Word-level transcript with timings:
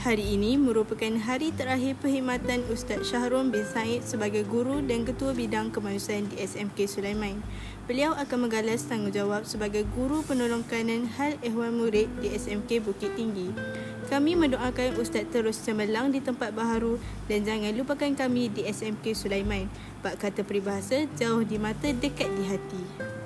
Hari 0.00 0.32
ini 0.32 0.56
merupakan 0.56 1.12
hari 1.28 1.52
terakhir 1.52 1.92
perkhidmatan 2.00 2.64
Ustaz 2.72 3.04
Syahrul 3.04 3.52
bin 3.52 3.68
Said 3.68 4.00
sebagai 4.00 4.48
guru 4.48 4.80
dan 4.80 5.04
ketua 5.04 5.36
bidang 5.36 5.68
kemanusiaan 5.68 6.24
di 6.24 6.40
SMK 6.40 6.88
Sulaiman. 6.88 7.36
Beliau 7.84 8.16
akan 8.16 8.48
menggalas 8.48 8.88
tanggungjawab 8.88 9.44
sebagai 9.44 9.84
guru 9.92 10.24
penolong 10.24 10.64
kanan 10.64 11.04
hal 11.20 11.36
ehwal 11.44 11.68
murid 11.68 12.08
di 12.24 12.32
SMK 12.32 12.80
Bukit 12.80 13.12
Tinggi. 13.12 13.52
Kami 14.08 14.40
mendoakan 14.40 14.96
Ustaz 14.96 15.28
terus 15.28 15.60
cemerlang 15.60 16.08
di 16.08 16.24
tempat 16.24 16.56
baharu 16.56 16.96
dan 17.28 17.44
jangan 17.44 17.76
lupakan 17.76 18.16
kami 18.16 18.48
di 18.48 18.64
SMK 18.72 19.12
Sulaiman. 19.12 19.68
Bak 20.00 20.16
kata 20.16 20.48
peribahasa, 20.48 21.04
jauh 21.20 21.44
di 21.44 21.60
mata, 21.60 21.92
dekat 21.92 22.32
di 22.40 22.48
hati. 22.48 23.19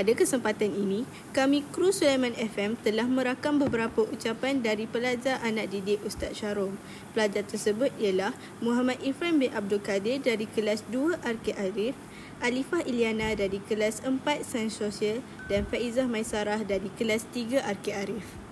Pada 0.00 0.16
kesempatan 0.16 0.72
ini, 0.72 1.04
kami 1.36 1.60
kru 1.60 1.92
Sulaiman 1.92 2.32
FM 2.32 2.80
telah 2.80 3.04
merakam 3.04 3.60
beberapa 3.60 4.00
ucapan 4.00 4.64
dari 4.64 4.88
pelajar 4.88 5.36
anak 5.44 5.76
didik 5.76 6.00
Ustaz 6.08 6.40
Syarom. 6.40 6.80
Pelajar 7.12 7.44
tersebut 7.44 7.92
ialah 8.00 8.32
Muhammad 8.64 8.96
Ifran 9.04 9.36
bin 9.36 9.52
Abdul 9.52 9.84
Kadir 9.84 10.16
dari 10.24 10.48
kelas 10.48 10.88
2 10.88 11.20
Arki 11.20 11.52
Arif, 11.52 11.92
Alifah 12.40 12.80
Iliana 12.88 13.36
dari 13.36 13.60
kelas 13.60 14.00
4 14.00 14.24
Sains 14.40 14.72
Sosial 14.72 15.20
dan 15.52 15.68
Faizah 15.68 16.08
Maisarah 16.08 16.64
dari 16.64 16.88
kelas 16.96 17.28
3 17.36 17.60
Arki 17.60 17.92
Arif. 17.92 18.49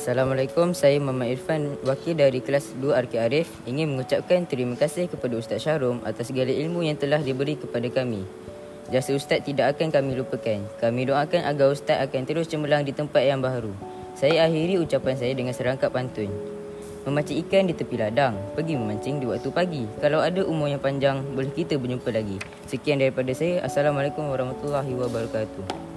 Assalamualaikum, 0.00 0.72
saya 0.72 0.96
Muhammad 0.96 1.36
Irfan, 1.36 1.76
wakil 1.84 2.16
dari 2.16 2.40
kelas 2.40 2.72
2 2.80 2.88
Arki 2.96 3.20
Arif 3.20 3.52
ingin 3.68 3.92
mengucapkan 3.92 4.48
terima 4.48 4.72
kasih 4.72 5.12
kepada 5.12 5.36
Ustaz 5.36 5.60
Syarum 5.60 6.00
atas 6.08 6.32
segala 6.32 6.48
ilmu 6.48 6.80
yang 6.80 6.96
telah 6.96 7.20
diberi 7.20 7.60
kepada 7.60 7.84
kami. 7.92 8.24
Jasa 8.88 9.12
Ustaz 9.12 9.44
tidak 9.44 9.76
akan 9.76 9.92
kami 9.92 10.16
lupakan. 10.16 10.64
Kami 10.80 11.04
doakan 11.04 11.44
agar 11.44 11.68
Ustaz 11.68 12.00
akan 12.00 12.24
terus 12.24 12.48
cemerlang 12.48 12.88
di 12.88 12.96
tempat 12.96 13.28
yang 13.28 13.44
baru. 13.44 13.76
Saya 14.16 14.48
akhiri 14.48 14.80
ucapan 14.80 15.20
saya 15.20 15.36
dengan 15.36 15.52
serangkap 15.52 15.92
pantun. 15.92 16.32
Memancing 17.04 17.36
ikan 17.44 17.68
di 17.68 17.76
tepi 17.76 18.00
ladang, 18.00 18.40
pergi 18.56 18.80
memancing 18.80 19.20
di 19.20 19.28
waktu 19.28 19.52
pagi. 19.52 19.84
Kalau 20.00 20.24
ada 20.24 20.40
umur 20.48 20.72
yang 20.72 20.80
panjang, 20.80 21.20
boleh 21.36 21.52
kita 21.52 21.76
berjumpa 21.76 22.08
lagi. 22.08 22.40
Sekian 22.72 23.04
daripada 23.04 23.36
saya. 23.36 23.60
Assalamualaikum 23.68 24.24
warahmatullahi 24.32 24.96
wabarakatuh. 24.96 25.92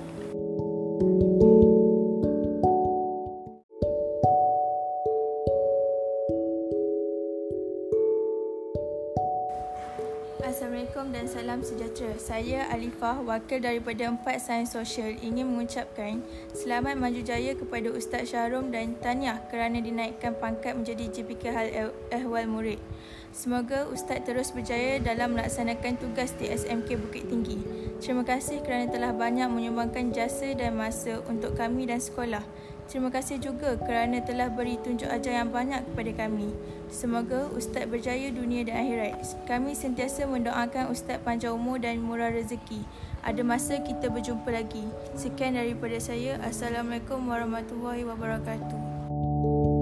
Assalamualaikum 10.44 11.16
dan 11.16 11.24
salam 11.24 11.64
sejahtera. 11.64 12.20
Saya 12.20 12.68
Alifah, 12.68 13.24
wakil 13.24 13.64
daripada 13.64 14.12
Empat 14.12 14.44
Sains 14.44 14.76
Sosial 14.76 15.16
ingin 15.24 15.48
mengucapkan 15.48 16.20
selamat 16.52 17.00
maju 17.00 17.24
jaya 17.24 17.56
kepada 17.56 17.88
Ustaz 17.96 18.28
Syarum 18.28 18.68
dan 18.68 19.00
tahniah 19.00 19.40
kerana 19.48 19.80
dinaikkan 19.80 20.36
pangkat 20.36 20.76
menjadi 20.76 21.08
JPK 21.16 21.44
Hal 21.48 21.68
eh- 21.72 21.96
Ehwal 22.12 22.52
Murid. 22.52 22.84
Semoga 23.32 23.88
Ustaz 23.88 24.20
terus 24.28 24.52
berjaya 24.52 25.00
dalam 25.00 25.32
melaksanakan 25.40 25.96
tugas 25.96 26.36
di 26.36 26.52
SMK 26.52 26.92
Bukit 27.00 27.32
Tinggi. 27.32 27.64
Terima 28.04 28.28
kasih 28.28 28.60
kerana 28.68 28.92
telah 28.92 29.16
banyak 29.16 29.48
menyumbangkan 29.48 30.12
jasa 30.12 30.52
dan 30.60 30.76
masa 30.76 31.24
untuk 31.24 31.56
kami 31.56 31.88
dan 31.88 32.04
sekolah. 32.04 32.44
Terima 32.88 33.09
kasih 33.09 33.39
juga 33.39 33.80
kerana 33.80 34.22
telah 34.22 34.52
beri 34.52 34.78
tunjuk 34.81 35.09
ajar 35.09 35.42
yang 35.44 35.50
banyak 35.50 35.81
kepada 35.92 36.28
kami. 36.28 36.52
Semoga 36.94 37.50
Ustaz 37.56 37.90
berjaya 37.90 38.30
dunia 38.30 38.62
dan 38.67 38.86
akhirat. 38.86 39.23
Kami 39.50 39.73
sentiasa 39.73 40.30
mendoakan 40.30 40.94
Ustaz 40.94 41.18
panjang 41.25 41.58
umur 41.58 41.81
dan 41.81 42.03
murah 42.03 42.30
rezeki. 42.30 42.85
Ada 43.24 43.41
masa 43.41 43.80
kita 43.81 44.12
berjumpa 44.12 44.52
lagi. 44.52 44.84
Sekian 45.16 45.56
daripada 45.56 45.97
saya. 45.97 46.38
Assalamualaikum 46.44 47.24
warahmatullahi 47.24 48.03
wabarakatuh. 48.03 49.72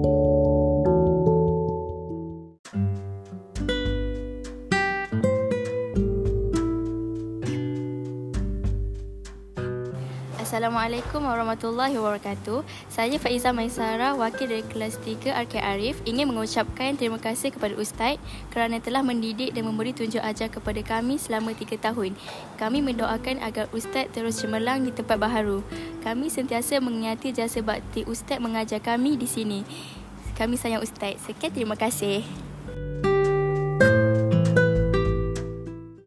Assalamualaikum 10.52 11.24
warahmatullahi 11.24 11.96
wabarakatuh. 11.96 12.60
Saya 12.92 13.16
Faiza 13.16 13.56
Maisara, 13.56 14.12
wakil 14.12 14.52
dari 14.52 14.60
kelas 14.60 15.00
3 15.00 15.32
RK 15.48 15.56
Arif, 15.56 15.96
ingin 16.04 16.28
mengucapkan 16.28 16.92
terima 16.92 17.16
kasih 17.16 17.56
kepada 17.56 17.72
Ustaz 17.80 18.20
kerana 18.52 18.76
telah 18.76 19.00
mendidik 19.00 19.56
dan 19.56 19.64
memberi 19.64 19.96
tunjuk 19.96 20.20
ajar 20.20 20.52
kepada 20.52 20.84
kami 20.84 21.16
selama 21.16 21.56
3 21.56 21.80
tahun. 21.80 22.12
Kami 22.60 22.84
mendoakan 22.84 23.40
agar 23.40 23.72
Ustaz 23.72 24.12
terus 24.12 24.44
cemerlang 24.44 24.84
di 24.84 24.92
tempat 24.92 25.16
baharu. 25.16 25.64
Kami 26.04 26.28
sentiasa 26.28 26.84
mengingati 26.84 27.32
jasa 27.32 27.64
bakti 27.64 28.04
Ustaz 28.04 28.36
mengajar 28.36 28.84
kami 28.84 29.16
di 29.16 29.24
sini. 29.24 29.64
Kami 30.36 30.60
sayang 30.60 30.84
Ustaz. 30.84 31.16
Sekian 31.24 31.56
terima 31.56 31.80
kasih. 31.80 32.51